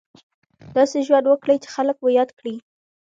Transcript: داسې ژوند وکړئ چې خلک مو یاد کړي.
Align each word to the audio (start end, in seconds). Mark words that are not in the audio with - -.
داسې 0.77 0.97
ژوند 1.07 1.25
وکړئ 1.27 1.57
چې 1.63 1.69
خلک 1.75 1.95
مو 2.01 2.09
یاد 2.17 2.29
کړي. 2.39 2.55